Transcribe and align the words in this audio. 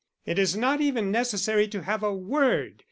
It 0.25 0.39
is 0.39 0.57
not 0.57 0.81
even 0.81 1.11
necessary 1.11 1.67
to 1.67 1.83
have 1.83 2.01
a 2.01 2.11
word. 2.11 2.79